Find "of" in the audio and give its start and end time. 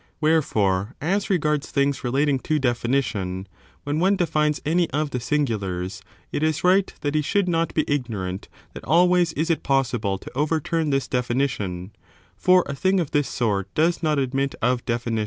4.89-5.11, 12.99-13.11, 14.59-14.83